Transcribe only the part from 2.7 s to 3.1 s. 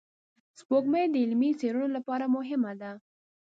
ده